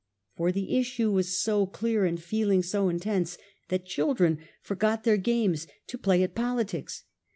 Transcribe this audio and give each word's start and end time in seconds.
For 0.35 0.51
the 0.51 0.75
issue 0.79 1.11
was 1.11 1.39
so 1.39 1.67
clear, 1.67 2.05
and 2.05 2.19
feeling 2.19 2.63
so 2.63 2.89
intense, 2.89 3.37
that 3.69 3.85
children 3.85 4.39
forgot 4.59 5.03
their 5.03 5.17
games 5.17 5.67
to 5.85 5.97
play 5.99 6.23
at 6.23 6.33
politics. 6.33 7.03